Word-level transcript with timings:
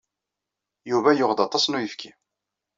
Yuba 0.89 1.09
yuɣ-d 1.17 1.39
aṭas 1.45 1.63
n 1.67 1.77
uyefki. 1.77 2.11